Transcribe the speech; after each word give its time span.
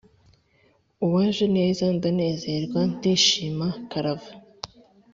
Uwajeneza 1.05 1.85
ndanezerwa 1.95 2.79
ndishima 2.93 3.67
karava 3.89 4.31